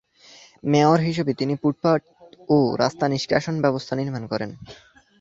Mayor 0.63 0.99
হিসেবে 1.07 1.31
তিনি 1.33 1.53
footpath 1.61 2.01
ও 2.49 2.57
রাস্তা 2.77 3.05
নিষ্কাশন 3.07 3.55
ব্যবস্থা 3.61 3.93
নির্মাণ 3.95 4.23
করেন। 4.31 4.49